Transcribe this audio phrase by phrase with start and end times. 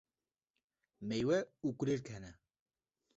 [1.07, 2.31] meywe û kulîlk hene.